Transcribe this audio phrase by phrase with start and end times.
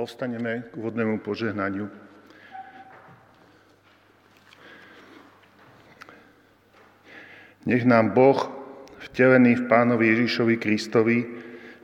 [0.00, 1.84] Povstaneme k úvodnému požehnaniu.
[7.68, 8.48] Nech nám Boh,
[8.96, 11.28] vtelený v Pánovi Ježišovi Kristovi,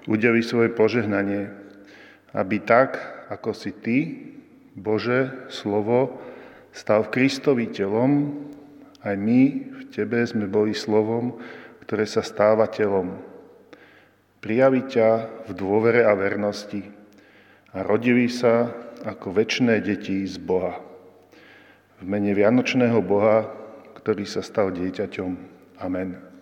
[0.09, 1.53] udeli svoje požehnanie,
[2.33, 2.97] aby tak,
[3.29, 3.99] ako si Ty,
[4.73, 6.17] Bože, slovo,
[6.73, 8.33] stal v Kristovi telom,
[9.05, 9.41] aj my
[9.77, 11.37] v Tebe sme boli slovom,
[11.85, 13.21] ktoré sa stáva telom.
[14.41, 15.09] Prijaví ťa
[15.45, 16.96] v dôvere a vernosti
[17.75, 18.71] a rodili sa
[19.03, 20.79] ako väčšné deti z Boha.
[21.99, 23.49] V mene Vianočného Boha,
[23.97, 25.33] ktorý sa stal dieťaťom.
[25.81, 26.36] Amen.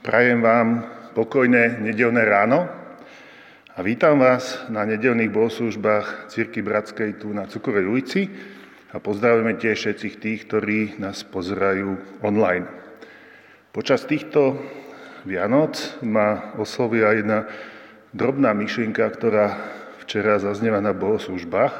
[0.00, 2.64] Prajem vám pokojné nedelné ráno
[3.76, 8.24] a vítam vás na nedelných bohoslužbách Cirky Bratskej tu na Cukrovej ulici
[8.88, 12.64] a pozdravujeme tiež všetkých tých, ktorí nás pozerajú online.
[13.76, 14.56] Počas týchto
[15.28, 17.44] Vianoc ma oslovila jedna
[18.16, 19.52] drobná myšlienka, ktorá
[20.00, 21.76] včera zaznela na bohoslužbách.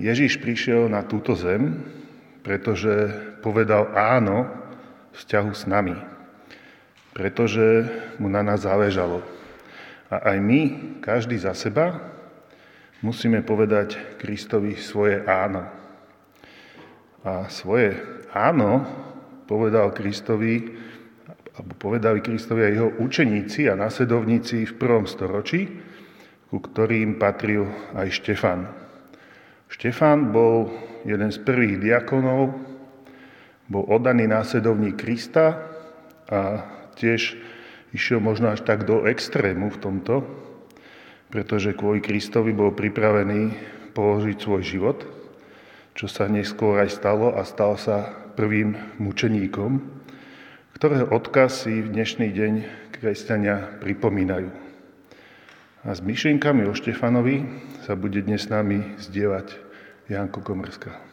[0.00, 1.76] Ježíš prišiel na túto zem,
[2.40, 3.12] pretože
[3.44, 4.48] povedal áno
[5.12, 6.16] vzťahu s nami
[7.18, 7.90] pretože
[8.22, 9.26] mu na nás záležalo.
[10.06, 10.60] A aj my,
[11.02, 11.98] každý za seba,
[13.02, 15.66] musíme povedať Kristovi svoje áno.
[17.26, 17.98] A svoje
[18.30, 18.86] áno
[19.50, 20.78] povedal Kristovi,
[21.58, 25.66] alebo povedali Kristovi aj jeho učeníci a nasledovníci v prvom storočí,
[26.48, 27.66] ku ktorým patril
[27.98, 28.70] aj Štefan.
[29.66, 30.70] Štefan bol
[31.02, 32.54] jeden z prvých diakonov,
[33.68, 35.66] bol oddaný následovník Krista
[36.30, 37.38] a tiež
[37.94, 40.14] išiel možno až tak do extrému v tomto,
[41.30, 43.54] pretože kvôli Kristovi bol pripravený
[43.94, 44.98] položiť svoj život,
[45.94, 49.82] čo sa neskôr aj stalo a stal sa prvým mučeníkom,
[50.78, 52.52] ktorého odkaz si v dnešný deň
[52.94, 54.50] kresťania pripomínajú.
[55.86, 57.46] A s myšlienkami o Štefanovi
[57.82, 59.58] sa bude dnes s nami zdieľať
[60.10, 61.07] Janko Komrská.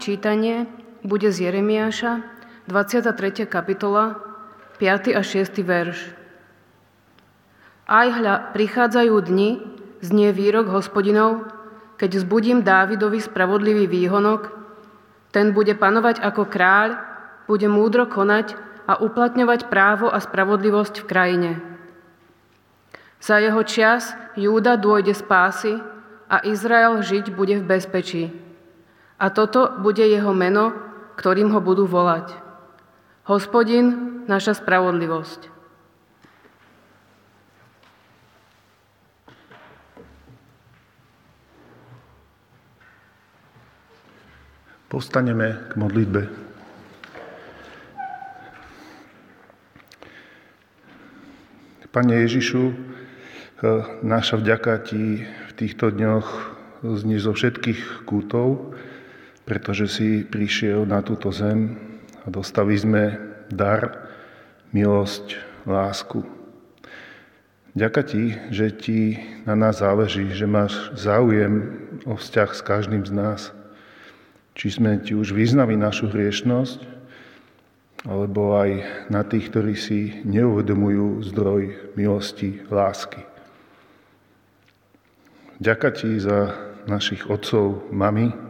[0.00, 0.64] Čítanie
[1.04, 2.24] bude z Jeremiáša,
[2.72, 3.44] 23.
[3.44, 4.16] kapitola,
[4.80, 5.12] 5.
[5.12, 5.60] a 6.
[5.60, 6.16] verš.
[7.84, 9.50] Aj hľa, prichádzajú dni,
[10.00, 11.52] znie výrok hospodinov,
[12.00, 14.56] keď zbudím Dávidovi spravodlivý výhonok,
[15.36, 16.96] ten bude panovať ako kráľ,
[17.44, 18.56] bude múdro konať
[18.88, 21.52] a uplatňovať právo a spravodlivosť v krajine.
[23.20, 25.76] Za jeho čas Júda dôjde spásy
[26.24, 28.39] a Izrael žiť bude v bezpečí.
[29.20, 30.72] A toto bude jeho meno,
[31.20, 32.32] ktorým ho budú volať.
[33.28, 35.52] Hospodin, naša spravodlivosť.
[44.88, 46.22] Postaneme k modlitbe.
[51.90, 52.74] Pane Ježišu, eh,
[54.00, 56.26] naša vďaka Ti v týchto dňoch
[56.82, 58.72] znie zo všetkých kútov,
[59.50, 61.74] pretože si prišiel na túto zem
[62.22, 63.18] a dostali sme
[63.50, 64.06] dar,
[64.70, 66.22] milosť, lásku.
[67.74, 73.10] Ďaká ti, že ti na nás záleží, že máš záujem o vzťah s každým z
[73.10, 73.40] nás.
[74.54, 76.86] Či sme ti už vyznali našu hriešnosť,
[78.06, 83.26] alebo aj na tých, ktorí si neuvedomujú zdroj milosti, lásky.
[85.58, 86.54] Ďaká ti za
[86.86, 88.49] našich otcov, mami,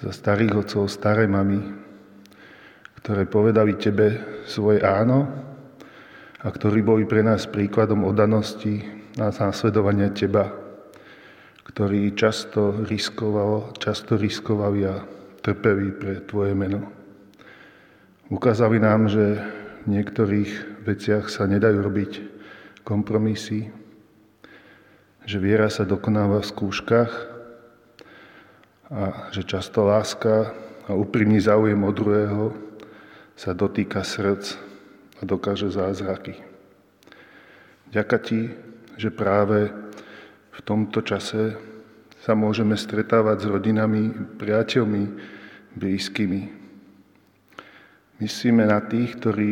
[0.00, 1.62] za starých otcov, staré mamy,
[3.00, 5.24] ktoré povedali tebe svoje áno
[6.42, 8.84] a ktorí boli pre nás príkladom odanosti
[9.16, 10.52] a následovania teba,
[11.64, 15.00] ktorí často riskovalo, často riskovali a
[15.40, 16.84] trpeli pre tvoje meno.
[18.28, 19.38] Ukázali nám, že
[19.86, 22.12] v niektorých veciach sa nedajú robiť
[22.82, 23.70] kompromisy,
[25.26, 27.35] že viera sa dokonáva v skúškach
[28.86, 30.54] a že často láska
[30.86, 32.44] a úprimný záujem od druhého
[33.34, 34.54] sa dotýka srdc
[35.18, 36.38] a dokáže zázraky.
[37.90, 38.54] Ďaká ti,
[38.94, 39.74] že práve
[40.54, 41.58] v tomto čase
[42.22, 45.04] sa môžeme stretávať s rodinami, priateľmi,
[45.74, 46.42] blízkymi.
[48.22, 49.50] Myslíme na tých, ktorí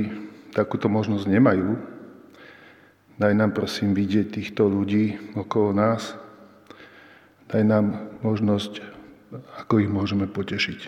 [0.54, 1.76] takúto možnosť nemajú.
[3.18, 6.18] Daj nám prosím vidieť týchto ľudí okolo nás.
[7.50, 7.86] Daj nám
[8.24, 8.93] možnosť
[9.64, 10.80] ako ich môžeme potešiť.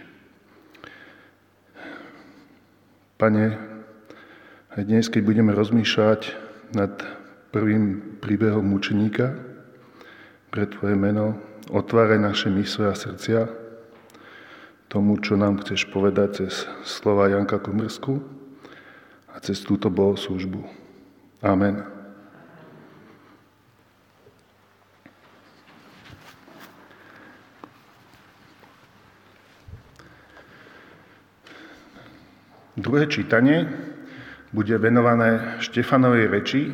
[3.17, 3.47] Pane,
[4.77, 6.21] aj dnes, keď budeme rozmýšľať
[6.77, 6.93] nad
[7.49, 9.33] prvým príbehom mučeníka
[10.53, 11.41] pre Tvoje meno,
[11.73, 13.49] otváraj naše mysle a srdcia
[14.87, 18.23] tomu, čo nám chceš povedať cez slova Janka Komrsku
[19.33, 20.63] a cez túto bohoslužbu.
[21.43, 21.96] Amen.
[32.87, 33.67] Druhé čítanie
[34.55, 36.71] bude venované Štefanovej reči,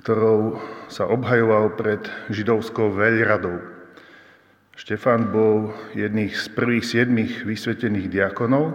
[0.00, 0.56] ktorou
[0.88, 2.00] sa obhajoval pred
[2.32, 3.60] židovskou veľradou.
[4.72, 8.72] Štefan bol jedných z prvých siedmých vysvetených diakonov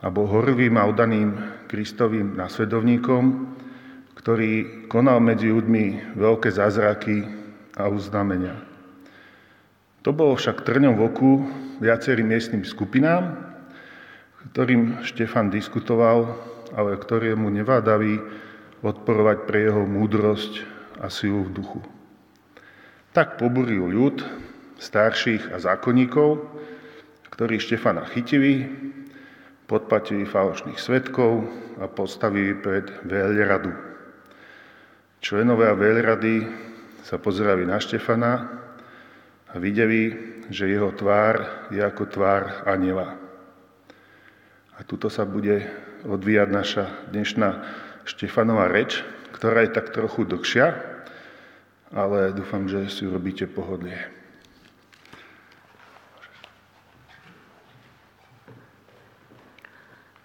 [0.00, 1.36] a bol horlivým a oddaným
[1.68, 3.52] Kristovým nasledovníkom,
[4.16, 7.28] ktorý konal medzi ľuďmi veľké zázraky
[7.76, 8.56] a uznamenia.
[10.00, 11.32] To bolo však trňom v oku
[11.84, 13.47] viacerým miestnym skupinám,
[14.52, 16.34] ktorým Štefan diskutoval,
[16.72, 18.20] ale ktorému nevádali
[18.82, 20.64] odporovať pre jeho múdrosť
[21.02, 21.80] a silu v duchu.
[23.12, 24.22] Tak poburil ľud
[24.78, 26.42] starších a zákonníkov,
[27.34, 28.66] ktorí Štefana chytili,
[29.68, 31.44] podpatili falošných svetkov
[31.78, 33.70] a postavili pred veľradu.
[35.18, 36.46] Členovia veľrady
[37.02, 38.32] sa pozerali na Štefana
[39.50, 40.14] a videli,
[40.48, 43.27] že jeho tvár je ako tvár aniela.
[44.78, 45.66] A tuto sa bude
[46.06, 47.66] odvíjať naša dnešná
[48.06, 49.02] Štefanová reč,
[49.34, 50.78] ktorá je tak trochu dlhšia,
[51.90, 53.98] ale dúfam, že si urobíte pohodlie.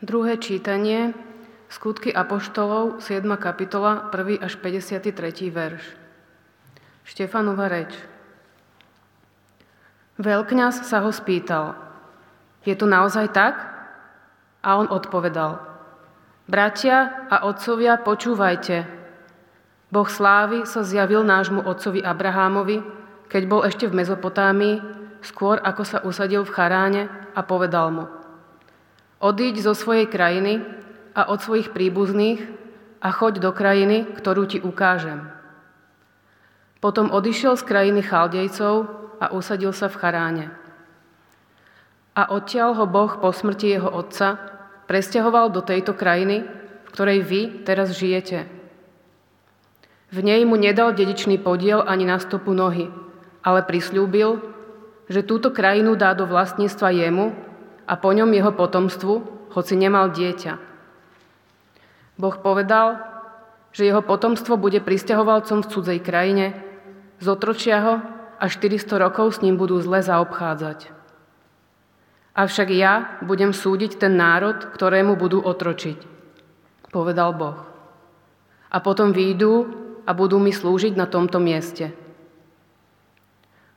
[0.06, 1.18] Druhé čítanie,
[1.74, 3.26] skutky Apoštolov, 7.
[3.42, 4.38] kapitola, 1.
[4.38, 5.50] až 53.
[5.50, 5.82] verš.
[7.10, 7.98] Štefanova reč.
[10.22, 11.74] Veľkňaz sa ho spýtal,
[12.70, 13.73] je to naozaj tak?
[14.64, 15.60] A on odpovedal,
[16.48, 18.88] bratia a otcovia, počúvajte.
[19.92, 22.80] Boh slávy sa zjavil nášmu otcovi Abrahámovi,
[23.28, 24.76] keď bol ešte v Mezopotámii,
[25.20, 27.04] skôr ako sa usadil v Charáne
[27.36, 28.06] a povedal mu,
[29.20, 30.64] odíď zo svojej krajiny
[31.12, 32.40] a od svojich príbuzných
[33.04, 35.28] a choď do krajiny, ktorú ti ukážem.
[36.80, 38.88] Potom odišiel z krajiny Chaldejcov
[39.20, 40.46] a usadil sa v Charáne.
[42.14, 44.53] A odtiaľ ho Boh po smrti jeho otca
[44.86, 46.46] presťahoval do tejto krajiny,
[46.86, 48.46] v ktorej vy teraz žijete.
[50.14, 52.94] V nej mu nedal dedičný podiel ani na stopu nohy,
[53.42, 54.38] ale prislúbil,
[55.10, 57.34] že túto krajinu dá do vlastníctva jemu
[57.90, 59.14] a po ňom jeho potomstvu,
[59.58, 60.54] hoci nemal dieťa.
[62.22, 63.02] Boh povedal,
[63.74, 66.54] že jeho potomstvo bude pristahovalcom v cudzej krajine,
[67.18, 67.96] zotročia ho
[68.38, 70.93] a 400 rokov s ním budú zle zaobchádzať.
[72.34, 76.02] Avšak ja budem súdiť ten národ, ktorému budú otročiť,
[76.90, 77.62] povedal Boh.
[78.74, 79.70] A potom výjdu
[80.10, 81.94] a budú mi slúžiť na tomto mieste.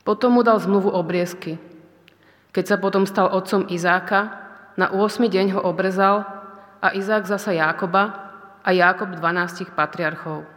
[0.08, 1.60] Potom mu dal zmluvu obriezky.
[2.56, 4.40] Keď sa potom stal otcom Izáka,
[4.80, 5.20] na 8.
[5.28, 6.24] deň ho obrezal
[6.80, 8.32] a Izák zasa Jákoba
[8.64, 10.48] a Jákob 12 patriarchov.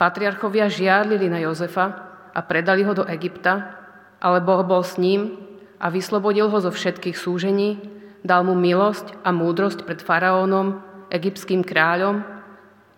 [0.00, 1.92] Patriarchovia žiarlili na Jozefa
[2.32, 3.76] a predali ho do Egypta,
[4.16, 5.49] ale Boh bol s ním
[5.80, 7.80] a vyslobodil ho zo všetkých súžení,
[8.20, 12.22] dal mu milosť a múdrosť pred faraónom, egyptským kráľom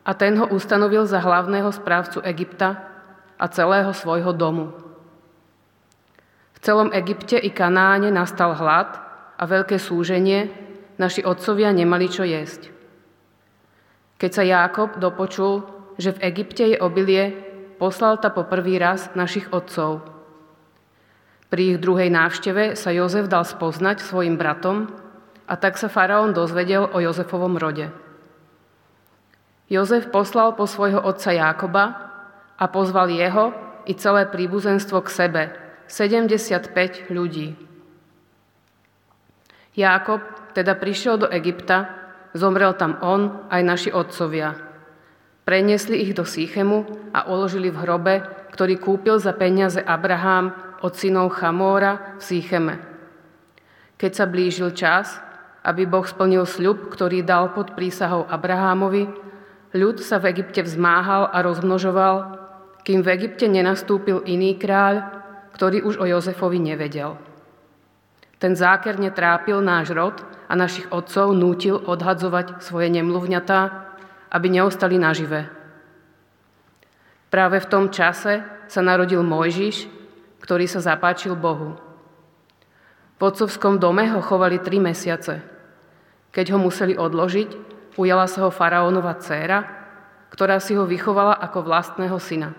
[0.03, 2.83] a ten ho ustanovil za hlavného správcu Egypta
[3.39, 4.75] a celého svojho domu.
[6.53, 8.99] V celom Egypte i Kanáne nastal hlad
[9.39, 10.51] a veľké súženie,
[10.99, 12.71] naši otcovia nemali čo jesť.
[14.19, 15.67] Keď sa Jákob dopočul,
[15.99, 17.35] že v Egypte je obilie,
[17.83, 20.12] poslal ta po prvý raz našich otcov.
[21.53, 24.89] Pri ich druhej návšteve sa Jozef dal spoznať svojim bratom
[25.45, 27.93] a tak sa faraón dozvedel o Jozefovom rode.
[29.69, 31.85] Jozef poslal po svojho otca Jákoba
[32.57, 33.53] a pozval jeho
[33.85, 35.43] i celé príbuzenstvo k sebe,
[35.93, 37.53] 75 ľudí.
[39.77, 40.25] Jákob
[40.57, 41.93] teda prišiel do Egypta,
[42.33, 44.57] zomrel tam on aj naši otcovia.
[45.45, 48.15] Preniesli ich do Sýchemu a uložili v hrobe,
[48.57, 52.75] ktorý kúpil za peniaze Abraham od synov Chamóra v Sýcheme.
[53.97, 55.23] Keď sa blížil čas,
[55.63, 59.23] aby Boh splnil sľub, ktorý dal pod prísahou Abrahámovi,
[59.73, 62.37] Ľud sa v Egypte vzmáhal a rozmnožoval,
[62.85, 65.01] kým v Egypte nenastúpil iný kráľ,
[65.57, 67.17] ktorý už o Jozefovi nevedel.
[68.37, 73.61] Ten zákerne trápil náš rod a našich otcov nútil odhadzovať svoje nemluvňatá,
[74.29, 75.49] aby neostali nažive.
[77.33, 79.89] Práve v tom čase sa narodil Mojžiš,
[80.43, 81.79] ktorý sa zapáčil Bohu.
[83.17, 85.39] V otcovskom dome ho chovali tri mesiace.
[86.35, 87.55] Keď ho museli odložiť,
[87.95, 89.63] ujala sa ho faraónova dcéra,
[90.35, 92.59] ktorá si ho vychovala ako vlastného syna.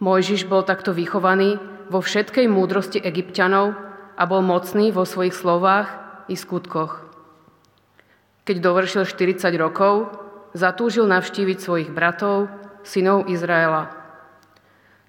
[0.00, 1.60] Mojžiš bol takto vychovaný
[1.92, 3.76] vo všetkej múdrosti egyptianov
[4.16, 5.92] a bol mocný vo svojich slovách
[6.26, 7.06] i skutkoch.
[8.42, 10.10] Keď dovršil 40 rokov,
[10.56, 12.50] zatúžil navštíviť svojich bratov,
[12.82, 14.01] synov Izraela.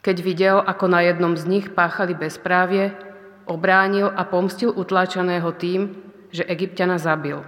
[0.03, 2.91] Keď videl, ako na jednom z nich páchali bezprávie,
[3.47, 5.95] obránil a pomstil utláčaného tým,
[6.27, 7.39] že egyptiana zabil.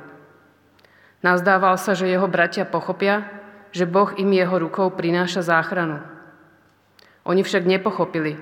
[1.20, 3.28] Nazdával sa, že jeho bratia pochopia,
[3.76, 6.00] že Boh im jeho rukou prináša záchranu.
[7.28, 8.40] Oni však nepochopili.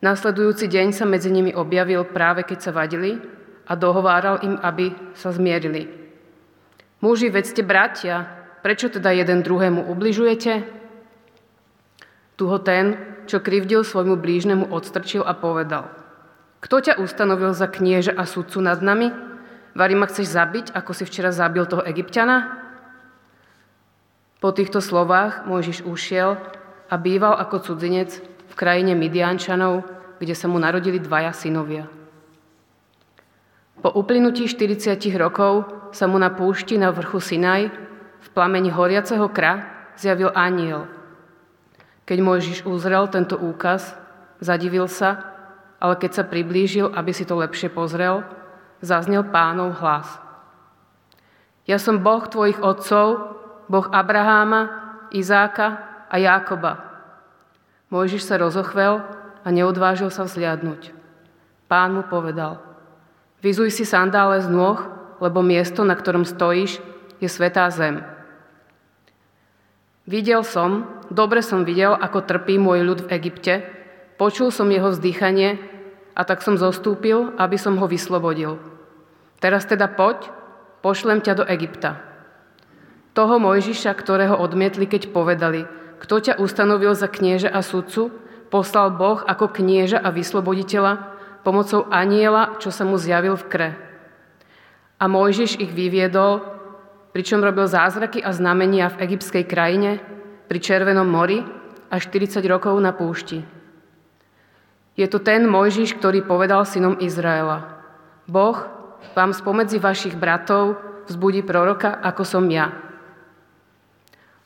[0.00, 3.20] Nasledujúci deň sa medzi nimi objavil práve keď sa vadili
[3.68, 5.90] a dohováral im, aby sa zmierili.
[7.04, 8.24] Muži, vedzte bratia,
[8.64, 10.77] prečo teda jeden druhému ubližujete?
[12.38, 12.94] Tu ho ten,
[13.26, 15.90] čo krivdil svojmu blížnemu, odstrčil a povedal.
[16.62, 19.10] Kto ťa ustanovil za knieža a sudcu nad nami?
[19.74, 22.62] Vary ma chceš zabiť, ako si včera zabil toho egyptiana?
[24.38, 26.38] Po týchto slovách Mojžiš ušiel
[26.86, 29.82] a býval ako cudzinec v krajine Midiančanov,
[30.22, 31.90] kde sa mu narodili dvaja synovia.
[33.78, 37.70] Po uplynutí 40 rokov sa mu na púšti na vrchu Sinaj
[38.18, 39.62] v plameni horiaceho kra
[39.94, 40.97] zjavil aniel.
[42.08, 43.92] Keď Mojžiš uzrel tento úkaz,
[44.40, 45.28] zadivil sa,
[45.76, 48.24] ale keď sa priblížil, aby si to lepšie pozrel,
[48.80, 50.08] zaznel pánov hlas.
[51.68, 53.36] Ja som Boh tvojich otcov,
[53.68, 56.80] Boh Abraháma, Izáka a Jákoba.
[57.92, 59.04] Mojžiš sa rozochvel
[59.44, 60.96] a neodvážil sa vzliadnúť.
[61.68, 62.56] Pán mu povedal,
[63.44, 64.80] vyzuj si sandále z nôh,
[65.20, 66.80] lebo miesto, na ktorom stojíš,
[67.20, 68.00] je svetá zem.
[70.08, 73.60] Videl som, dobre som videl, ako trpí môj ľud v Egypte,
[74.16, 75.60] počul som jeho vzdychanie
[76.16, 78.56] a tak som zostúpil, aby som ho vyslobodil.
[79.36, 80.32] Teraz teda poď,
[80.80, 82.00] pošlem ťa do Egypta.
[83.12, 85.68] Toho Mojžiša, ktorého odmietli, keď povedali,
[86.00, 88.08] kto ťa ustanovil za knieža a sudcu,
[88.48, 91.04] poslal Boh ako knieža a vysloboditeľa
[91.44, 93.70] pomocou aniela, čo sa mu zjavil v kre.
[94.96, 96.57] A Mojžiš ich vyviedol,
[97.12, 100.00] pričom robil zázraky a znamenia v egyptskej krajine,
[100.48, 101.44] pri Červenom mori
[101.92, 103.44] a 40 rokov na púšti.
[104.98, 107.78] Je to ten Mojžiš, ktorý povedal synom Izraela.
[108.26, 108.66] Boh
[109.14, 112.74] vám spomedzi vašich bratov vzbudí proroka, ako som ja.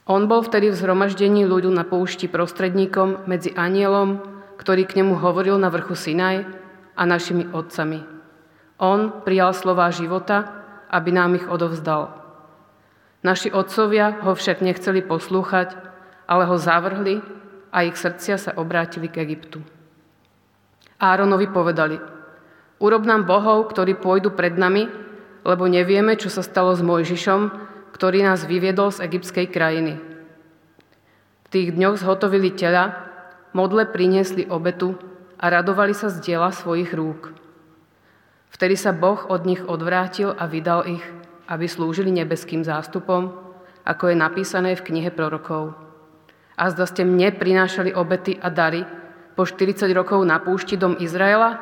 [0.06, 4.22] On bol vtedy v zhromaždení ľudu na poušti prostredníkom medzi anielom,
[4.58, 6.46] ktorý k nemu hovoril na vrchu Sinaj
[6.94, 8.02] a našimi otcami.
[8.82, 12.21] On prijal slová života, aby nám ich odovzdal.
[13.22, 15.78] Naši otcovia ho však nechceli poslúchať,
[16.26, 17.22] ale ho zavrhli
[17.70, 19.62] a ich srdcia sa obrátili k Egyptu.
[20.98, 21.98] Áronovi povedali,
[22.82, 24.90] urob nám bohov, ktorí pôjdu pred nami,
[25.46, 27.40] lebo nevieme, čo sa stalo s Mojžišom,
[27.94, 29.98] ktorý nás vyviedol z egyptskej krajiny.
[31.42, 33.06] V tých dňoch zhotovili tela,
[33.54, 34.98] modle priniesli obetu
[35.38, 37.34] a radovali sa z diela svojich rúk.
[38.50, 41.04] Vtedy sa Boh od nich odvrátil a vydal ich,
[41.52, 43.36] aby slúžili nebeským zástupom,
[43.84, 45.76] ako je napísané v knihe prorokov.
[46.56, 48.88] A zda ste mne prinášali obety a dary,
[49.36, 51.60] po 40 rokov na púšti dom Izraela?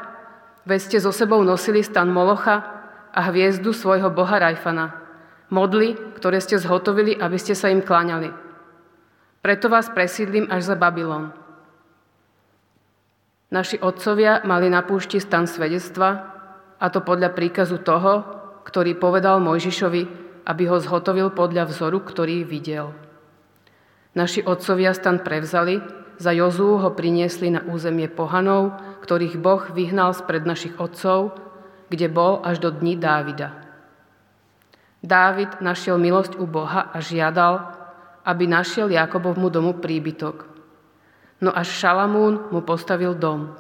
[0.67, 2.63] Veď ste so sebou nosili stan Molocha
[3.11, 4.95] a hviezdu svojho boha Rajfana.
[5.51, 8.31] Modly, ktoré ste zhotovili, aby ste sa im kláňali.
[9.43, 11.35] Preto vás presídlim až za Babylon.
[13.51, 16.39] Naši otcovia mali na púšti stan svedectva,
[16.79, 18.40] a to podľa príkazu toho,
[18.71, 20.03] ktorý povedal Mojžišovi,
[20.47, 22.95] aby ho zhotovil podľa vzoru, ktorý videl.
[24.15, 25.83] Naši otcovia stan prevzali
[26.21, 31.35] za Jozú ho priniesli na územie pohanov, ktorých Boh vyhnal spred našich otcov,
[31.91, 33.57] kde bol až do dní Dávida.
[35.01, 37.73] Dávid našiel milosť u Boha a žiadal,
[38.23, 40.45] aby našiel Jakobovmu domu príbytok.
[41.41, 43.57] No až Šalamún mu postavil dom.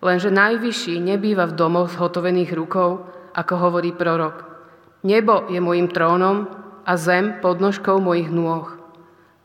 [0.00, 4.46] Lenže najvyšší nebýva v domoch zhotovených rukou, ako hovorí prorok.
[5.06, 6.50] Nebo je môjim trónom
[6.84, 8.68] a zem podnožkou mojich nôh.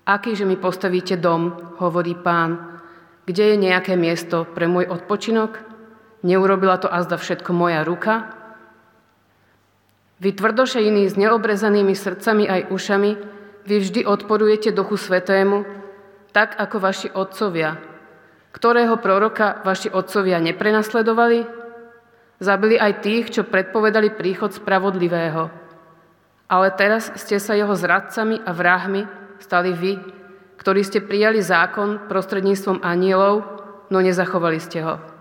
[0.06, 2.78] Aký, že mi postavíte dom, hovorí pán,
[3.26, 5.58] kde je nejaké miesto pre môj odpočinok?
[6.22, 8.30] Neurobila to azda všetko moja ruka?
[10.22, 13.12] Vy tvrdošejní s neobrezanými srdcami aj ušami,
[13.66, 15.66] vy vždy odporujete Duchu Svetému,
[16.30, 17.82] tak ako vaši otcovia.
[18.54, 21.65] Ktorého proroka vaši otcovia neprenasledovali?
[22.46, 25.50] Zabili aj tých, čo predpovedali príchod spravodlivého.
[26.46, 29.02] Ale teraz ste sa jeho zradcami a vrahmi
[29.42, 29.98] stali vy,
[30.62, 33.42] ktorí ste prijali zákon prostredníctvom anielov,
[33.90, 35.15] no nezachovali ste ho.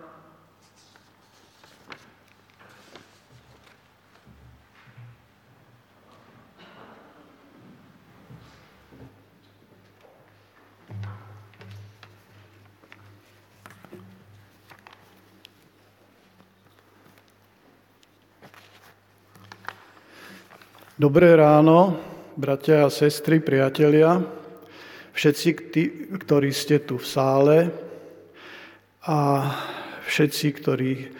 [20.95, 21.99] Dobré ráno
[22.39, 24.23] bratia a sestry, priatelia,
[25.11, 25.51] všetci,
[26.23, 27.57] ktorí ste tu v sále
[29.03, 29.43] a
[30.07, 31.11] všetci, ktorí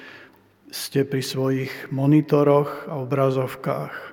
[0.71, 3.95] ste pri svojich monitoroch a obrazovkách.
[3.99, 4.07] E,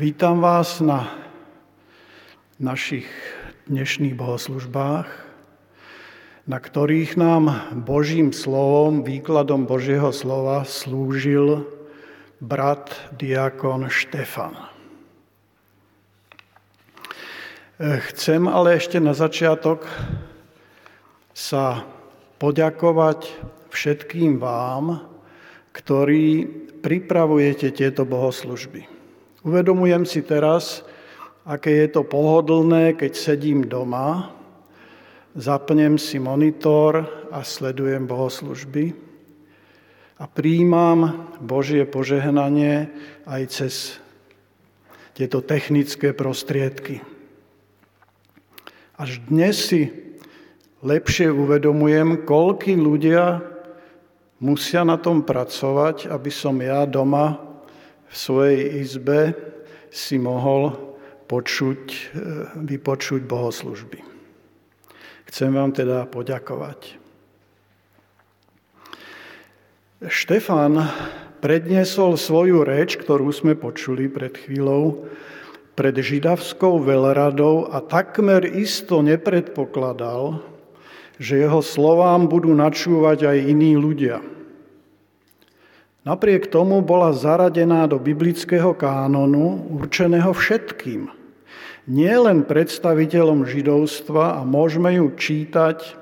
[0.00, 1.04] vítam vás na
[2.56, 3.04] našich
[3.68, 5.08] dnešných bohoslužbách,
[6.48, 11.76] na ktorých nám Božím slovom, výkladom Božieho slova slúžil
[12.38, 14.54] brat diakon Štefan.
[17.78, 19.86] Chcem ale ešte na začiatok
[21.34, 21.86] sa
[22.42, 23.30] poďakovať
[23.70, 25.02] všetkým vám,
[25.70, 26.46] ktorí
[26.82, 28.86] pripravujete tieto bohoslužby.
[29.46, 30.82] Uvedomujem si teraz,
[31.46, 34.34] aké je to pohodlné, keď sedím doma,
[35.38, 39.07] zapnem si monitor a sledujem bohoslužby
[40.18, 42.90] a príjmam Božie požehnanie
[43.22, 43.74] aj cez
[45.14, 47.02] tieto technické prostriedky.
[48.98, 49.94] Až dnes si
[50.82, 53.42] lepšie uvedomujem, koľky ľudia
[54.42, 57.38] musia na tom pracovať, aby som ja doma
[58.10, 59.34] v svojej izbe
[59.90, 60.74] si mohol
[61.30, 61.98] počuť, e,
[62.66, 64.00] vypočuť bohoslužby.
[65.28, 67.07] Chcem vám teda poďakovať.
[69.98, 70.78] Štefan
[71.42, 75.10] predniesol svoju reč, ktorú sme počuli pred chvíľou,
[75.74, 80.38] pred židavskou veľradou a takmer isto nepredpokladal,
[81.18, 84.22] že jeho slovám budú načúvať aj iní ľudia.
[86.06, 91.10] Napriek tomu bola zaradená do biblického kánonu určeného všetkým,
[91.90, 95.98] nie len predstaviteľom židovstva a môžeme ju čítať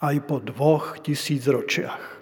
[0.00, 2.13] aj po dvoch tisíc ročiach.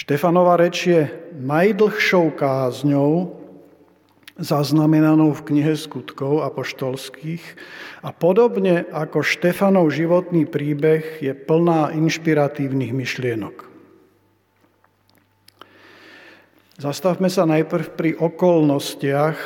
[0.00, 3.36] Štefanova reč je najdlhšou kázňou
[4.40, 7.44] zaznamenanou v knihe skutkov apoštolských
[8.00, 13.68] a podobne ako Štefanov životný príbeh je plná inšpiratívnych myšlienok.
[16.80, 19.36] Zastavme sa najprv pri okolnostiach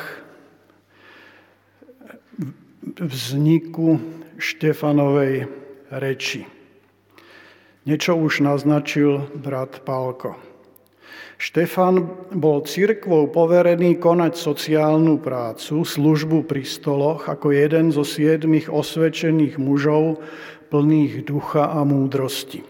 [2.95, 3.99] vzniku
[4.39, 5.51] Štefanovej
[5.91, 6.54] reči.
[7.85, 10.33] Niečo už naznačil brat Pálko.
[11.37, 19.61] Štefan bol cirkvou poverený konať sociálnu prácu, službu pri stoloch ako jeden zo siedmých osvedčených
[19.61, 20.17] mužov
[20.73, 22.65] plných ducha a múdrosti.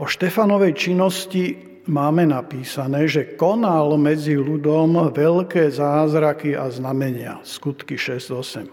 [0.00, 1.54] O Štefanovej činnosti
[1.84, 7.44] máme napísané, že konal medzi ľudom veľké zázraky a znamenia.
[7.44, 8.72] Skutky 6.8.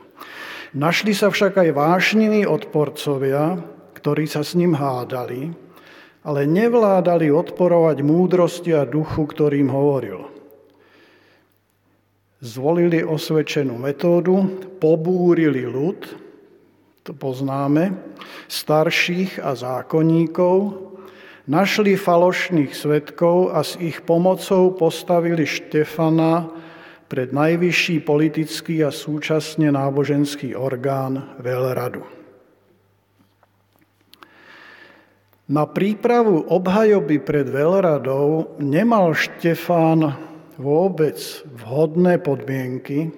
[0.80, 3.60] Našli sa však aj vášniví odporcovia,
[4.02, 5.54] ktorí sa s ním hádali,
[6.26, 10.26] ale nevládali odporovať múdrosti a duchu, ktorým hovoril.
[12.42, 14.42] Zvolili osvedčenú metódu,
[14.82, 16.02] pobúrili ľud,
[17.06, 17.94] to poznáme,
[18.50, 20.90] starších a zákonníkov,
[21.46, 26.50] našli falošných svetkov a s ich pomocou postavili Štefana
[27.06, 32.21] pred najvyšší politický a súčasne náboženský orgán Veľradu.
[35.52, 40.16] Na prípravu obhajoby pred veľradou nemal Štefán
[40.56, 43.12] vôbec vhodné podmienky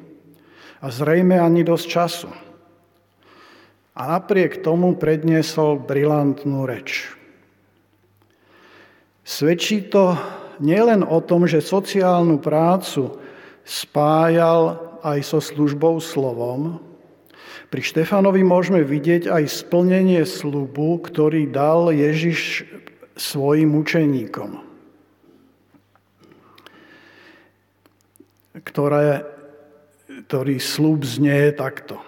[0.82, 2.30] a zrejme ani dosť času.
[3.94, 7.14] A napriek tomu predniesol brilantnú reč.
[9.22, 10.18] Svedčí to
[10.58, 13.14] nielen o tom, že sociálnu prácu
[13.62, 16.82] spájal aj so službou slovom,
[17.70, 22.70] pri Štefanovi môžeme vidieť aj splnenie slubu, ktorý dal Ježiš
[23.14, 24.62] svojim učeníkom,
[28.66, 29.26] ktoré,
[30.30, 32.02] ktorý slub znie takto.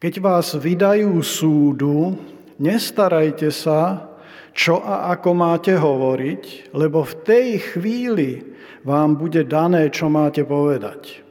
[0.00, 2.16] Keď vás vydajú súdu,
[2.56, 4.10] nestarajte sa,
[4.56, 8.42] čo a ako máte hovoriť, lebo v tej chvíli
[8.82, 11.29] vám bude dané, čo máte povedať.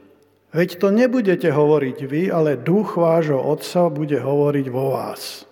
[0.50, 5.46] Veď to nebudete hovoriť vy, ale duch vášho Otca bude hovoriť vo vás.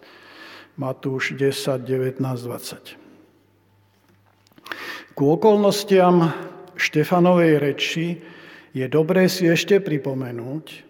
[0.74, 2.98] Matúš 10, 19, 20.
[5.14, 6.30] Ku okolnostiam
[6.78, 8.22] Štefanovej reči
[8.74, 10.86] je dobré si ešte pripomenúť,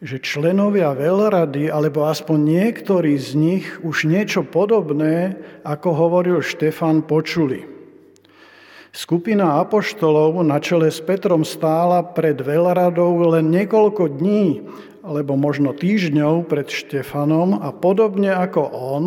[0.00, 7.79] že členovia veľrady, alebo aspoň niektorí z nich už niečo podobné, ako hovoril Štefan, počuli.
[8.90, 14.66] Skupina apoštolov na čele s Petrom stála pred veľradou len niekoľko dní,
[15.06, 19.04] alebo možno týždňov pred Štefanom a podobne ako on,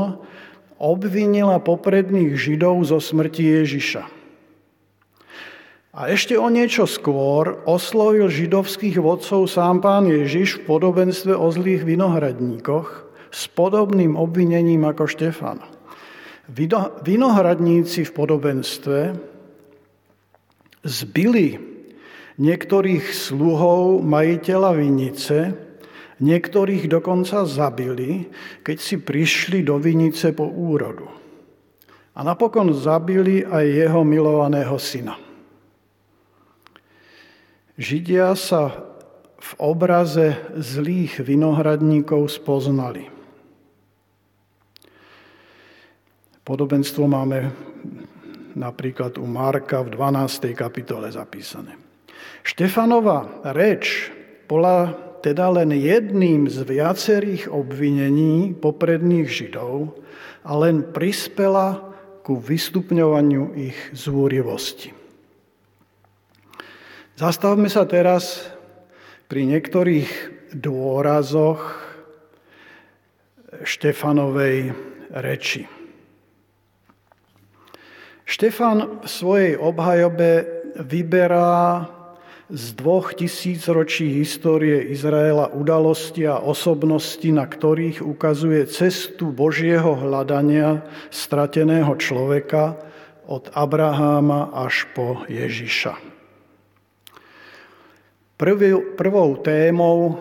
[0.80, 4.04] obvinila popredných Židov zo smrti Ježiša.
[5.94, 11.86] A ešte o niečo skôr oslovil židovských vodcov sám pán Ježiš v podobenstve o zlých
[11.86, 12.88] vinohradníkoch
[13.30, 15.62] s podobným obvinením ako Štefan.
[17.06, 19.00] Vinohradníci v podobenstve
[20.84, 21.58] zbili
[22.38, 25.38] niektorých sluhov majiteľa vinice,
[26.20, 28.28] niektorých dokonca zabili,
[28.62, 31.08] keď si prišli do vinice po úrodu.
[32.14, 35.18] A napokon zabili aj jeho milovaného syna.
[37.74, 38.70] Židia sa
[39.42, 43.10] v obraze zlých vinohradníkov spoznali.
[46.46, 47.50] Podobenstvo máme
[48.56, 50.54] napríklad u Marka v 12.
[50.58, 51.78] kapitole zapísané.
[52.44, 54.12] Štefanova reč
[54.48, 54.92] bola
[55.24, 59.96] teda len jedným z viacerých obvinení popredných Židov
[60.44, 61.80] a len prispela
[62.24, 64.92] ku vystupňovaniu ich zúrivosti.
[67.16, 68.52] Zastavme sa teraz
[69.32, 70.12] pri niektorých
[70.60, 71.80] dôrazoch
[73.64, 74.76] Štefanovej
[75.14, 75.83] reči.
[78.24, 80.48] Štefan v svojej obhajobe
[80.80, 81.88] vyberá
[82.54, 91.98] z dvoch tisícročí histórie Izraela udalosti a osobnosti, na ktorých ukazuje cestu Božieho hľadania strateného
[91.98, 92.78] človeka
[93.26, 95.96] od Abraháma až po Ježiša.
[99.00, 100.20] Prvou témou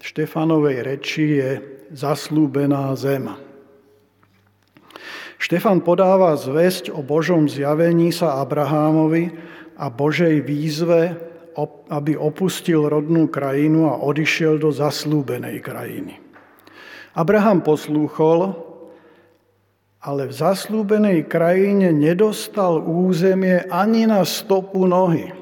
[0.00, 1.50] Štefanovej reči je
[1.92, 3.49] zaslúbená zem.
[5.40, 9.32] Štefan podáva zväzť o Božom zjavení sa Abrahámovi
[9.80, 11.16] a Božej výzve,
[11.88, 16.20] aby opustil rodnú krajinu a odišiel do zaslúbenej krajiny.
[17.16, 18.52] Abraham poslúchol,
[20.04, 25.32] ale v zaslúbenej krajine nedostal územie ani na stopu nohy,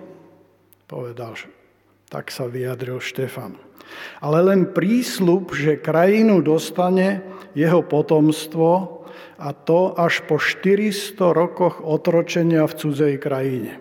[0.87, 1.35] povedal
[2.07, 3.59] Tak sa vyjadril Štefan.
[4.23, 7.23] Ale len prísľub, že krajinu dostane
[7.59, 8.98] jeho potomstvo
[9.39, 13.79] a to až po 400 rokoch otročenia v cudzej krajine.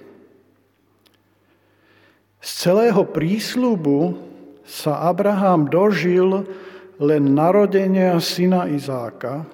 [2.38, 4.22] Z celého prísľubu
[4.62, 6.46] sa Abraham dožil
[7.02, 9.50] len narodenia syna Izáka,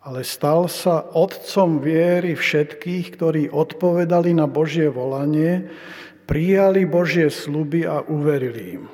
[0.00, 5.68] ale stal sa otcom viery všetkých, ktorí odpovedali na Božie volanie,
[6.24, 8.84] prijali Božie sluby a uverili im.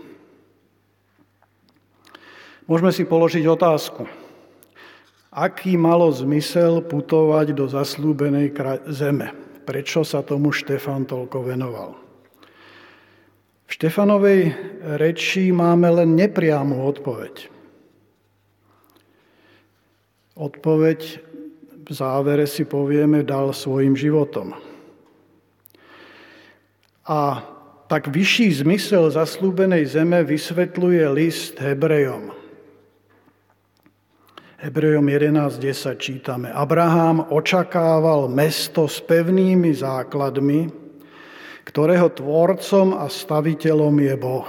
[2.66, 4.25] Môžeme si položiť otázku.
[5.36, 8.56] Aký malo zmysel putovať do zaslúbenej
[8.88, 9.36] zeme?
[9.68, 11.92] Prečo sa tomu Štefan toľko venoval?
[13.68, 14.56] V Štefanovej
[14.96, 17.52] reči máme len nepriamu odpoveď.
[20.40, 21.00] Odpoveď
[21.84, 24.56] v závere si povieme dal svojim životom.
[27.04, 27.44] A
[27.92, 32.45] tak vyšší zmysel zaslúbenej zeme vysvetľuje list Hebrejom.
[34.56, 36.48] Hebrejom 11.10 čítame.
[36.48, 40.72] Abraham očakával mesto s pevnými základmi,
[41.68, 44.48] ktorého tvorcom a staviteľom je Boh.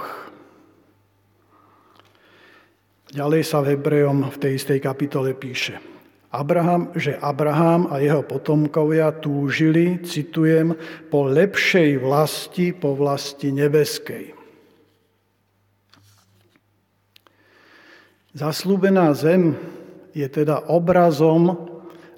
[3.12, 5.76] Ďalej sa v Hebrejom v tej istej kapitole píše.
[6.32, 10.72] Abraham, že Abraham a jeho potomkovia túžili, citujem,
[11.12, 14.32] po lepšej vlasti, po vlasti nebeskej.
[18.32, 19.56] Zaslúbená zem
[20.18, 21.54] je teda obrazom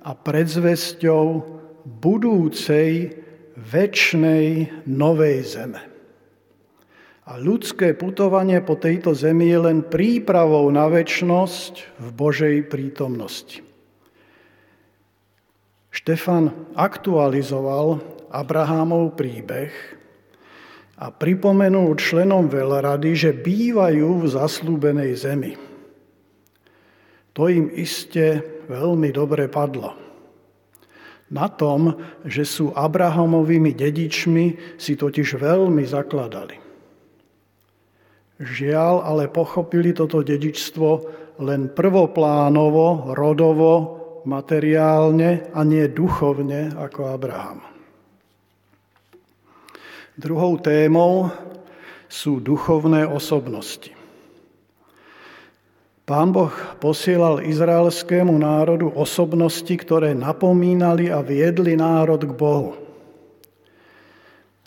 [0.00, 1.24] a predzvesťou
[1.84, 3.12] budúcej
[3.60, 5.80] väčšnej novej zeme.
[7.28, 13.60] A ľudské putovanie po tejto zemi je len prípravou na väčnosť v Božej prítomnosti.
[15.92, 18.00] Štefan aktualizoval
[18.32, 19.70] Abrahámov príbeh
[20.96, 25.69] a pripomenul členom veľrady, že bývajú v zaslúbenej zemi.
[27.34, 29.94] To im iste veľmi dobre padlo.
[31.30, 31.94] Na tom,
[32.26, 36.58] že sú Abrahamovými dedičmi, si totiž veľmi zakladali.
[38.40, 40.88] Žiaľ, ale pochopili toto dedičstvo
[41.44, 43.72] len prvoplánovo, rodovo,
[44.26, 47.60] materiálne a nie duchovne ako Abraham.
[50.18, 51.30] Druhou témou
[52.10, 53.99] sú duchovné osobnosti.
[56.10, 56.50] Pán Boh
[56.82, 62.74] posielal izraelskému národu osobnosti, ktoré napomínali a viedli národ k Bohu.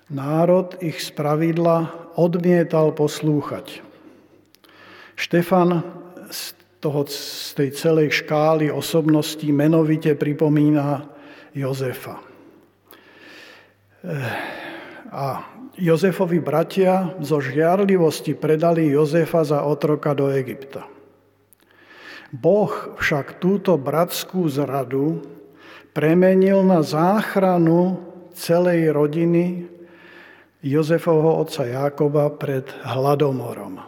[0.07, 3.83] Národ ich z pravidla odmietal poslúchať.
[5.19, 5.83] Štefan
[6.31, 11.11] z, toho, z tej celej škály osobností menovite pripomína
[11.51, 12.23] Jozefa.
[15.11, 15.43] A
[15.75, 20.92] Jozefovi bratia zo žiarlivosti predali Jozefa za otroka do Egypta.
[22.33, 25.21] Boh však túto bratskú zradu
[25.93, 28.01] premenil na záchranu
[28.33, 29.69] celej rodiny
[30.65, 33.85] Jozefovho otca Jákoba pred hladomorom.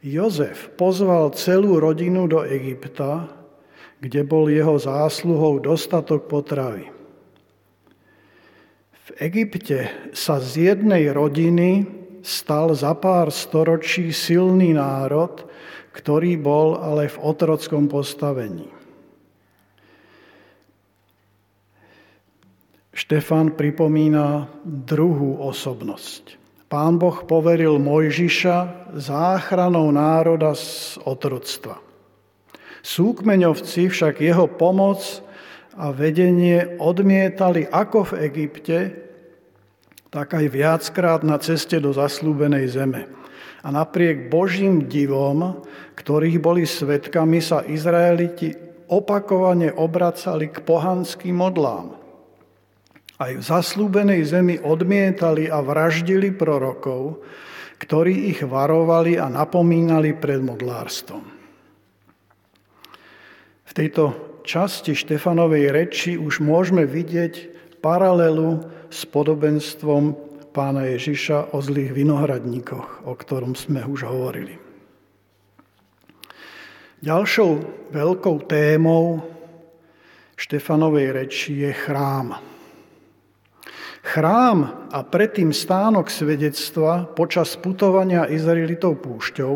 [0.00, 3.28] Jozef pozval celú rodinu do Egypta,
[4.00, 6.88] kde bol jeho zásluhou dostatok potravy.
[8.96, 11.84] V Egypte sa z jednej rodiny
[12.24, 15.49] stal za pár storočí silný národ,
[15.90, 18.70] ktorý bol ale v otrockom postavení.
[22.90, 26.36] Štefan pripomína druhú osobnosť.
[26.70, 31.82] Pán Boh poveril Mojžiša záchranou národa z otroctva.
[32.86, 35.02] Súkmeňovci však jeho pomoc
[35.74, 38.78] a vedenie odmietali ako v Egypte,
[40.10, 43.19] tak aj viackrát na ceste do zaslúbenej zeme.
[43.60, 45.60] A napriek Božím divom,
[45.96, 48.56] ktorých boli svetkami, sa Izraeliti
[48.88, 51.92] opakovane obracali k pohanským modlám.
[53.20, 57.20] Aj v zaslúbenej zemi odmietali a vraždili prorokov,
[57.76, 61.24] ktorí ich varovali a napomínali pred modlárstvom.
[63.68, 71.94] V tejto časti Štefanovej reči už môžeme vidieť paralelu s podobenstvom pána Ježiša o zlých
[71.94, 74.58] vinohradníkoch, o ktorom sme už hovorili.
[77.00, 77.50] Ďalšou
[77.94, 79.24] veľkou témou
[80.36, 82.36] Štefanovej reči je chrám.
[84.00, 89.52] Chrám a predtým stánok svedectva počas putovania Izraelitov púšťou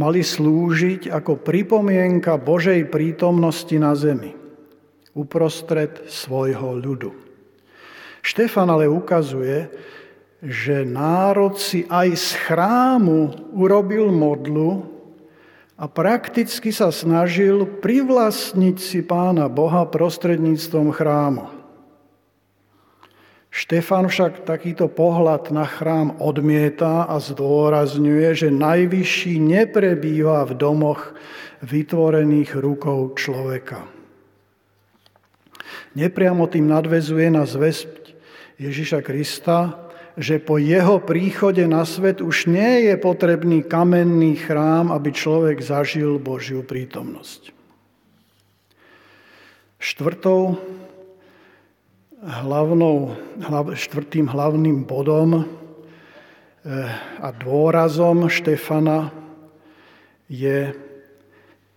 [0.00, 4.44] mali slúžiť ako pripomienka Božej prítomnosti na zemi
[5.14, 7.14] uprostred svojho ľudu.
[8.20, 9.70] Štefan ale ukazuje,
[10.44, 14.84] že národ si aj z chrámu urobil modlu
[15.80, 21.48] a prakticky sa snažil privlastniť si pána Boha prostredníctvom chrámu.
[23.54, 31.14] Štefan však takýto pohľad na chrám odmieta a zdôrazňuje, že najvyšší neprebýva v domoch
[31.62, 33.86] vytvorených rukou človeka.
[35.94, 38.18] Nepriamo tým nadvezuje na zväzť
[38.58, 39.83] Ježiša Krista,
[40.14, 46.22] že po jeho príchode na svet už nie je potrebný kamenný chrám, aby človek zažil
[46.22, 47.50] Božiu prítomnosť.
[49.82, 50.56] Štvrtou
[52.24, 53.18] hlavnou,
[53.74, 56.88] štvrtým hlavným bodom eh,
[57.20, 59.12] a dôrazom Štefana
[60.30, 60.72] je,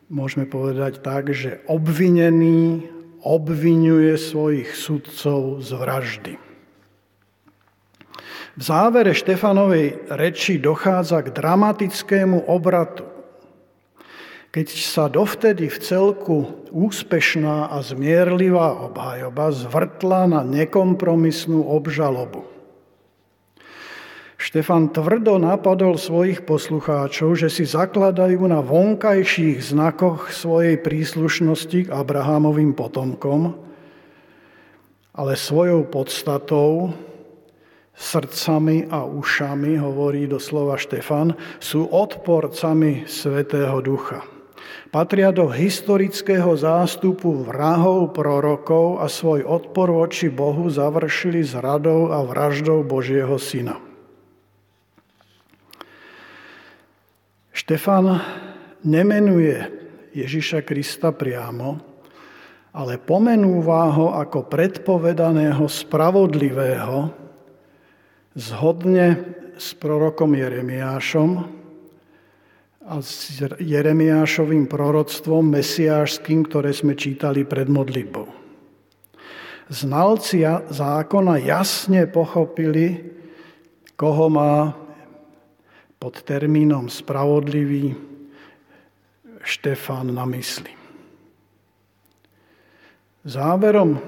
[0.07, 2.88] môžeme povedať tak, že obvinený
[3.27, 6.46] obvinuje svojich sudcov z vraždy.
[8.58, 13.05] V závere Štefanovej reči dochádza k dramatickému obratu,
[14.49, 22.49] keď sa dovtedy v celku úspešná a zmierlivá obhajoba zvrtla na nekompromisnú obžalobu.
[24.41, 32.74] Štefan tvrdo napadol svojich poslucháčov, že si zakladajú na vonkajších znakoch svojej príslušnosti k Abrahámovým
[32.74, 33.53] potomkom,
[35.14, 36.97] ale svojou podstatou
[37.97, 44.21] srdcami a ušami, hovorí doslova Štefan, sú odporcami Svetého Ducha.
[44.87, 52.87] Patria do historického zástupu vrahov prorokov a svoj odpor voči Bohu završili radou a vraždou
[52.87, 53.75] Božieho Syna.
[57.51, 58.21] Štefan
[58.85, 59.59] nemenuje
[60.15, 61.83] Ježiša Krista priamo,
[62.71, 67.26] ale pomenúva ho ako predpovedaného spravodlivého,
[68.38, 69.25] zhodne
[69.57, 71.29] s prorokom Jeremiášom
[72.88, 78.29] a s Jeremiášovým proroctvom mesiášským, ktoré sme čítali pred modlitbou.
[79.67, 83.03] Znalci zákona jasne pochopili,
[83.99, 84.71] koho má
[85.99, 87.91] pod termínom spravodlivý
[89.43, 90.71] Štefán na mysli.
[93.27, 93.99] Záverom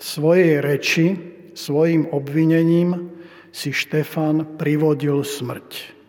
[0.00, 1.06] svojej reči,
[1.52, 3.12] svojim obvinením
[3.52, 6.00] si Štefan privodil smrť.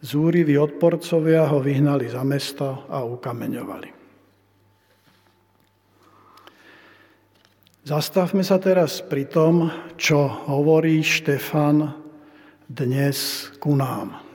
[0.00, 4.00] Zúriví odporcovia ho vyhnali za mesta a ukameňovali.
[7.84, 9.68] Zastavme sa teraz pri tom,
[9.98, 11.90] čo hovorí Štefan
[12.70, 14.30] dnes ku nám.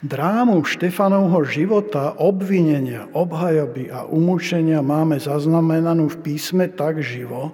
[0.00, 7.52] Drámu Štefanovho života, obvinenia, obhajoby a umúčenia máme zaznamenanú v písme tak živo,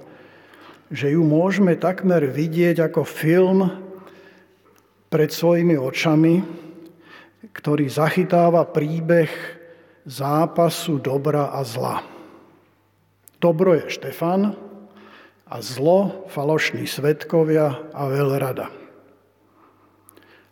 [0.91, 3.67] že ju môžeme takmer vidieť ako film
[5.11, 6.43] pred svojimi očami,
[7.51, 9.31] ktorý zachytáva príbeh
[10.07, 12.05] zápasu dobra a zla.
[13.43, 14.55] Dobro je Štefan
[15.47, 18.71] a zlo falošní svetkovia a veľrada.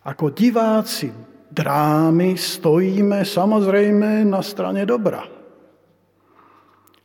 [0.05, 1.09] Ako diváci
[1.55, 5.25] drámy stojíme samozrejme na strane dobra.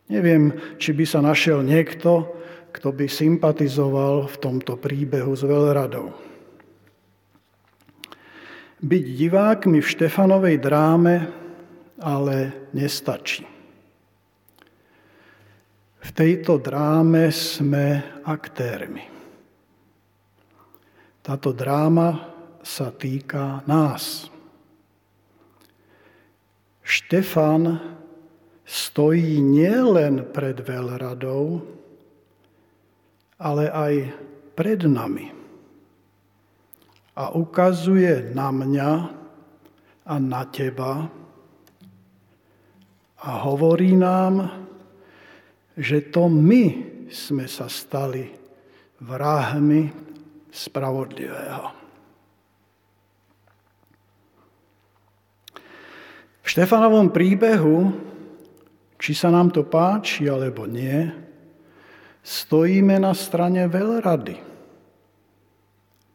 [0.09, 2.38] Neviem, či by sa našiel niekto,
[2.69, 6.13] kto by sympatizoval v tomto príbehu s veľradou.
[8.79, 11.15] Byť divákmi v Štefanovej dráme
[11.99, 13.43] ale nestačí.
[15.99, 19.03] V tejto dráme sme aktérmi.
[21.19, 22.31] Táto dráma
[22.63, 24.31] sa týka nás.
[26.81, 27.77] Štefan
[28.63, 31.61] stojí nielen pred veľradou,
[33.39, 33.93] ale aj
[34.53, 35.31] pred nami.
[37.15, 38.91] A ukazuje na mňa
[40.03, 41.07] a na teba
[43.19, 44.47] a hovorí nám,
[45.75, 46.63] že to my
[47.11, 48.27] sme sa stali
[48.99, 49.91] vrahmi
[50.51, 51.63] spravodlivého.
[56.43, 57.93] V Štefanovom príbehu,
[58.99, 61.28] či sa nám to páči alebo nie,
[62.29, 64.37] stojíme na strane veľrady,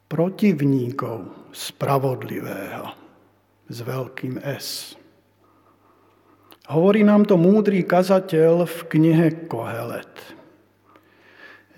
[0.06, 2.86] protivníkov spravodlivého
[3.66, 4.94] s veľkým S.
[6.70, 10.14] Hovorí nám to múdry kazateľ v knihe Kohelet.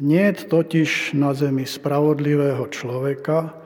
[0.04, 3.56] Nie je totiž na zemi spravodlivého človeka,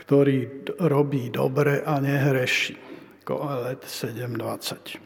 [0.00, 2.80] ktorý robí dobre a nehreší.
[3.28, 4.96] Kohelet 7.20.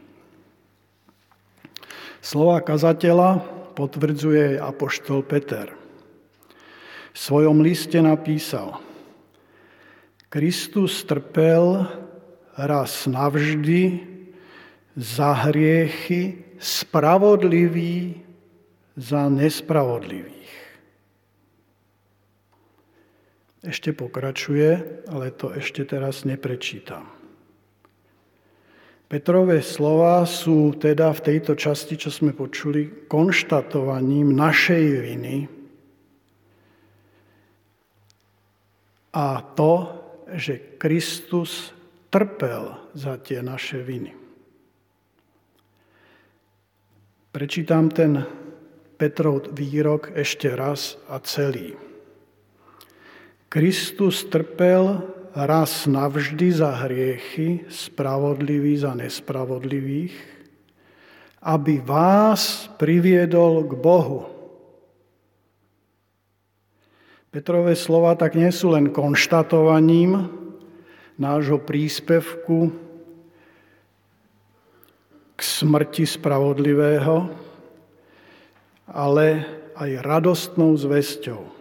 [2.22, 5.70] Slova kazateľa potvrdzuje apoštol Peter.
[7.14, 8.82] v svojom liste napísal
[10.26, 11.86] Kristus trpel
[12.58, 14.02] raz navždy
[14.98, 18.18] za hriechy spravodlivý
[18.98, 20.54] za nespravodlivých.
[23.62, 27.17] Ešte pokračuje, ale to ešte teraz neprečítam.
[29.08, 35.36] Petrové slova sú teda v tejto časti, čo sme počuli, konštatovaním našej viny
[39.16, 39.72] a to,
[40.36, 41.72] že Kristus
[42.12, 44.12] trpel za tie naše viny.
[47.32, 48.28] Prečítam ten
[49.00, 51.78] Petrov výrok ešte raz a celý.
[53.48, 55.00] Kristus trpel
[55.34, 60.14] raz navždy za hriechy, spravodlivý za nespravodlivých,
[61.44, 64.28] aby vás priviedol k Bohu.
[67.28, 70.32] Petrové slova tak nie sú len konštatovaním
[71.20, 72.72] nášho príspevku
[75.36, 77.30] k smrti spravodlivého,
[78.88, 79.44] ale
[79.76, 81.57] aj radostnou zväzťou.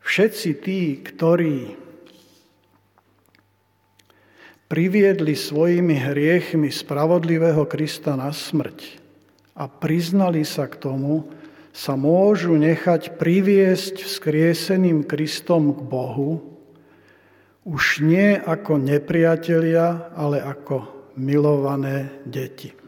[0.00, 1.76] Všetci tí, ktorí
[4.70, 9.02] priviedli svojimi hriechmi spravodlivého Krista na smrť
[9.58, 11.28] a priznali sa k tomu,
[11.70, 16.30] sa môžu nechať priviesť vzkrieseným Kristom k Bohu,
[17.62, 22.79] už nie ako nepriatelia, ale ako milované deti.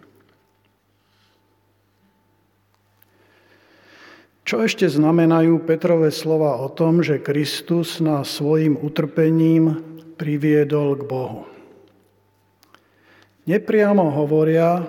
[4.42, 9.78] Čo ešte znamenajú Petrové slova o tom, že Kristus nás svojim utrpením
[10.18, 11.42] priviedol k Bohu?
[13.46, 14.82] Nepriamo hovoria,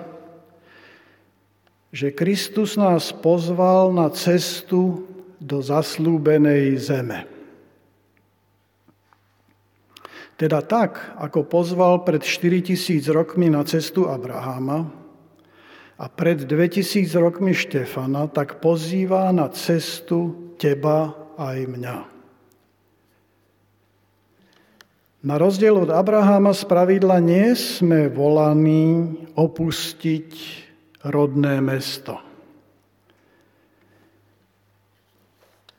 [1.94, 5.06] že Kristus nás pozval na cestu
[5.38, 7.30] do zaslúbenej zeme.
[10.34, 15.03] Teda tak, ako pozval pred 4000 rokmi na cestu Abraháma
[15.94, 21.98] a pred 2000 rokmi Štefana, tak pozýva na cestu teba aj mňa.
[25.24, 30.30] Na rozdiel od Abraháma z pravidla nie sme volaní opustiť
[31.08, 32.20] rodné mesto.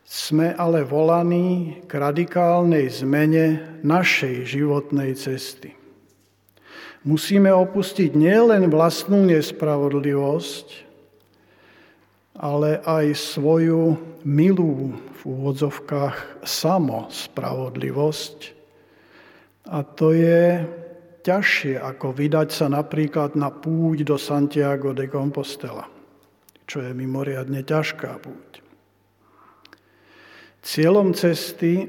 [0.01, 5.84] Sme ale volaní k radikálnej zmene našej životnej cesty.
[7.05, 10.67] Musíme opustiť nielen vlastnú nespravodlivosť,
[12.33, 13.93] ale aj svoju
[14.25, 18.37] milú v úvodzovkách samospravodlivosť.
[19.69, 20.65] A to je
[21.21, 25.85] ťažšie, ako vydať sa napríklad na púť do Santiago de Compostela,
[26.65, 28.65] čo je mimoriadne ťažká púť.
[30.65, 31.85] Cieľom cesty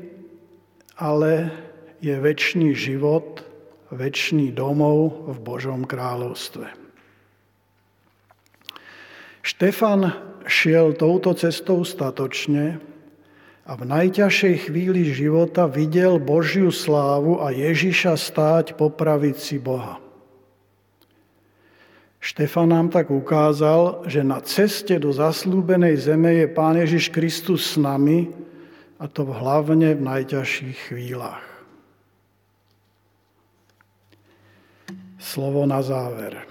[1.01, 1.53] ale
[2.01, 3.45] je väčší život,
[3.95, 6.67] väčší domov v Božom kráľovstve.
[9.47, 10.11] Štefan
[10.47, 12.83] šiel touto cestou statočne
[13.63, 20.03] a v najťažšej chvíli života videl Božiu slávu a Ježiša stáť po pravici Boha.
[22.19, 27.79] Štefan nám tak ukázal, že na ceste do zaslúbenej zeme je Pán Ježiš Kristus s
[27.79, 28.35] nami,
[28.99, 31.46] a to hlavne v najťažších chvíľach.
[35.27, 36.47] Slovo na záver.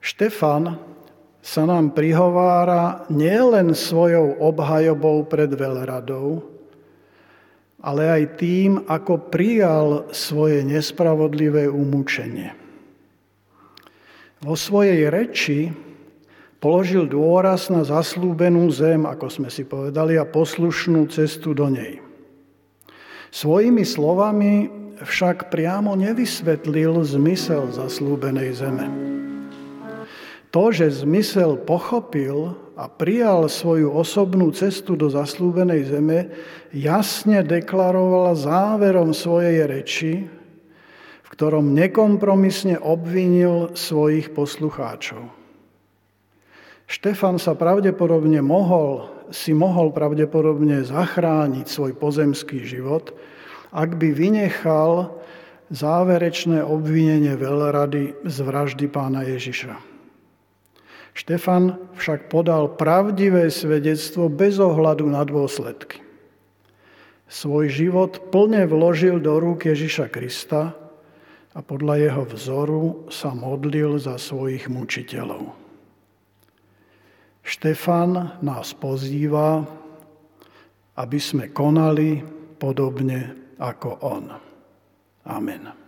[0.00, 0.80] Štefan
[1.44, 6.40] sa nám prihovára nielen svojou obhajobou pred veľradou,
[7.84, 12.56] ale aj tým, ako prijal svoje nespravodlivé umúčenie.
[14.40, 15.68] Vo svojej reči
[16.58, 22.02] Položil dôraz na zaslúbenú zem, ako sme si povedali, a poslušnú cestu do nej.
[23.30, 24.66] Svojimi slovami
[25.02, 28.86] však priamo nevysvetlil zmysel zaslúbenej zeme.
[30.48, 36.18] To, že zmysel pochopil a prijal svoju osobnú cestu do zaslúbenej zeme,
[36.72, 40.12] jasne deklarovala záverom svojej reči,
[41.20, 45.28] v ktorom nekompromisne obvinil svojich poslucháčov.
[46.88, 53.12] Štefan sa pravdepodobne mohol, si mohol pravdepodobne zachrániť svoj pozemský život,
[53.72, 55.12] ak by vynechal
[55.68, 59.76] záverečné obvinenie veľrady z vraždy pána Ježiša.
[61.12, 66.00] Štefan však podal pravdivé svedectvo bez ohľadu na dôsledky.
[67.28, 70.72] Svoj život plne vložil do rúk Ježiša Krista
[71.52, 75.52] a podľa jeho vzoru sa modlil za svojich mučiteľov.
[77.44, 79.66] Štefan nás pozýva,
[80.96, 82.22] aby sme konali
[82.56, 84.40] podobne ako on.
[85.26, 85.87] Amen.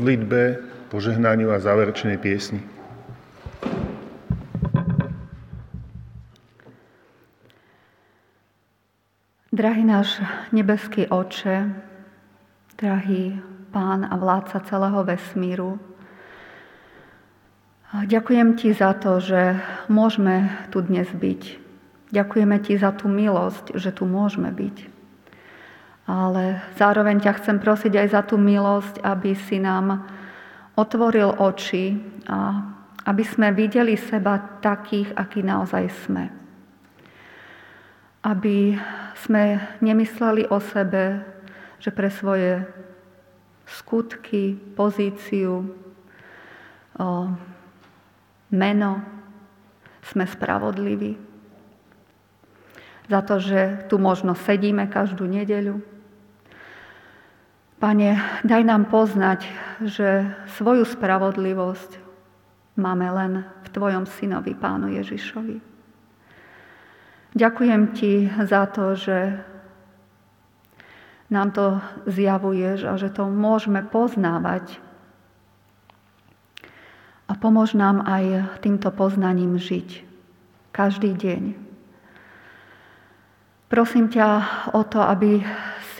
[0.00, 0.56] Modlitbe,
[0.88, 2.64] požehnaniu a záverečnej piesni.
[9.52, 10.24] Drahý náš
[10.56, 11.68] nebeský oče,
[12.80, 13.44] drahý
[13.76, 15.76] pán a vládca celého vesmíru,
[17.92, 19.60] ďakujem ti za to, že
[19.92, 21.60] môžeme tu dnes byť.
[22.08, 24.99] Ďakujeme ti za tú milosť, že tu môžeme byť
[26.10, 30.02] ale zároveň ťa chcem prosiť aj za tú milosť, aby si nám
[30.74, 31.94] otvoril oči
[32.26, 32.66] a
[33.06, 36.26] aby sme videli seba takých, akí naozaj sme.
[38.26, 38.74] Aby
[39.14, 41.22] sme nemysleli o sebe,
[41.78, 42.66] že pre svoje
[43.70, 47.06] skutky, pozíciu, o,
[48.50, 48.92] meno
[50.10, 51.14] sme spravodliví.
[53.06, 55.89] Za to, že tu možno sedíme každú nedeľu,
[57.80, 59.48] Pane, daj nám poznať,
[59.80, 61.96] že svoju spravodlivosť
[62.76, 63.32] máme len
[63.64, 65.64] v Tvojom synovi, Pánu Ježišovi.
[67.32, 68.12] Ďakujem Ti
[68.44, 69.40] za to, že
[71.32, 74.76] nám to zjavuješ a že to môžeme poznávať.
[77.30, 80.04] A pomôž nám aj týmto poznaním žiť.
[80.76, 81.56] Každý deň.
[83.72, 84.28] Prosím ťa
[84.76, 85.40] o to, aby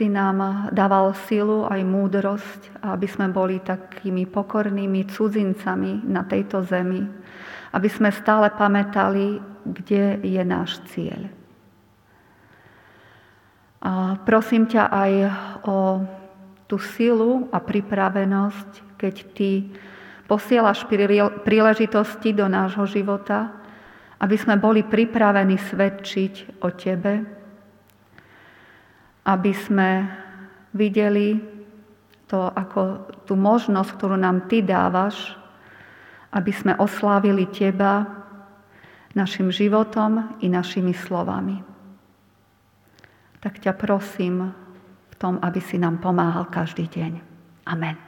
[0.01, 7.05] si nám dával silu aj múdrosť, aby sme boli takými pokornými cudzincami na tejto zemi,
[7.77, 11.29] aby sme stále pamätali, kde je náš cieľ.
[13.85, 15.13] A prosím ťa aj
[15.69, 16.01] o
[16.65, 19.69] tú silu a pripravenosť, keď ty
[20.25, 20.89] posielaš
[21.45, 23.53] príležitosti do nášho života,
[24.17, 27.39] aby sme boli pripravení svedčiť o tebe,
[29.25, 30.09] aby sme
[30.73, 31.41] videli
[32.31, 35.35] to ako tú možnosť, ktorú nám Ty dávaš,
[36.31, 38.07] aby sme oslávili Teba
[39.18, 41.59] našim životom i našimi slovami.
[43.43, 44.55] Tak ťa prosím
[45.11, 47.12] v tom, aby si nám pomáhal každý deň.
[47.66, 47.99] Amen.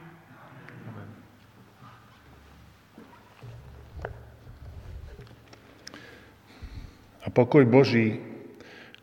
[7.23, 8.19] A pokoj Boží,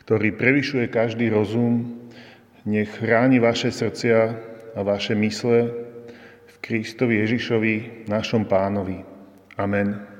[0.05, 2.00] ktorý prevyšuje každý rozum,
[2.65, 4.37] nech chráni vaše srdcia
[4.75, 5.59] a vaše mysle
[6.47, 7.75] v Kristovi Ježišovi,
[8.09, 9.05] našom pánovi.
[9.57, 10.20] Amen.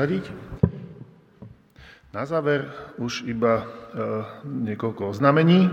[0.00, 0.24] Sa posadiť.
[2.16, 3.64] Na záver už iba e,
[4.48, 5.68] niekoľko oznamení.
[5.68, 5.70] E,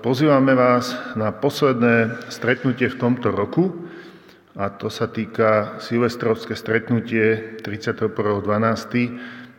[0.00, 3.92] pozývame vás na posledné stretnutie v tomto roku
[4.56, 8.08] a to sa týka silvestrovské stretnutie 31.12.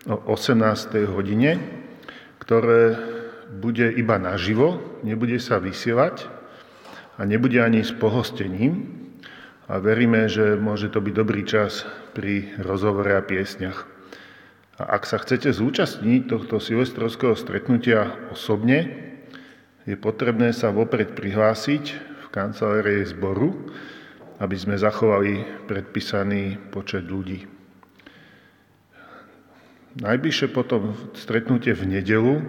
[0.10, 1.14] o 18.
[1.14, 1.62] hodine,
[2.42, 2.98] ktoré
[3.62, 6.26] bude iba naživo, nebude sa vysielať
[7.22, 8.99] a nebude ani s pohostením
[9.70, 11.86] a veríme, že môže to byť dobrý čas
[12.18, 13.86] pri rozhovore a piesňach.
[14.82, 18.90] A ak sa chcete zúčastniť tohto silvestrovského stretnutia osobne,
[19.86, 23.54] je potrebné sa vopred prihlásiť v kancelárii zboru,
[24.42, 27.46] aby sme zachovali predpísaný počet ľudí.
[30.00, 32.42] Najbližšie potom stretnutie v nedelu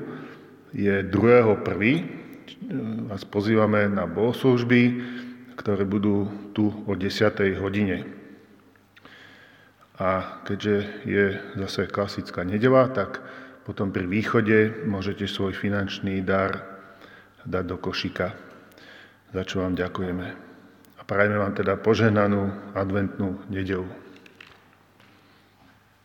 [0.73, 3.11] je 2.1.
[3.11, 5.03] Vás pozývame na bohoslužby,
[5.61, 6.25] ktoré budú
[6.57, 7.61] tu o 10.
[7.61, 8.09] hodine.
[10.01, 11.25] A keďže je
[11.61, 13.21] zase klasická nedela, tak
[13.69, 16.65] potom pri východe môžete svoj finančný dar
[17.45, 18.33] dať do košika,
[19.37, 20.27] za čo vám ďakujeme.
[20.97, 23.85] A prajeme vám teda poženanú adventnú nedelu.